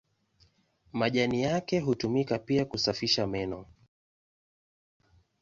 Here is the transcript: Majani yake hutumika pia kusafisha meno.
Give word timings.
Majani 0.93 1.41
yake 1.43 1.79
hutumika 1.79 2.39
pia 2.39 2.65
kusafisha 2.65 3.27
meno. 3.27 3.65